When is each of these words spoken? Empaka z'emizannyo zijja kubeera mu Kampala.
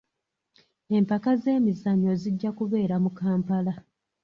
Empaka 0.97 1.31
z'emizannyo 1.41 2.11
zijja 2.21 2.49
kubeera 2.57 2.95
mu 3.03 3.09
Kampala. 3.19 3.73